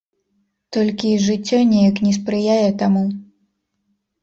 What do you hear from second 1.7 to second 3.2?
неяк не спрыяе таму.